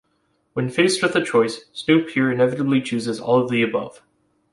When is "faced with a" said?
0.71-1.23